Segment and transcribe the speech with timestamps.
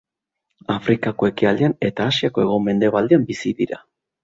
[0.75, 3.83] Afrikako ekialdean eta Asiako hego-mendebaldean bizi dira.